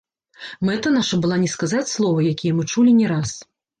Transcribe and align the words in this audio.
Мэта 0.69 0.93
наша 0.95 1.19
была 1.25 1.37
не 1.43 1.49
сказаць 1.55 1.85
словы, 1.95 2.19
якія 2.33 2.57
мы 2.61 2.67
чулі 2.73 2.91
не 3.03 3.07
раз. 3.13 3.29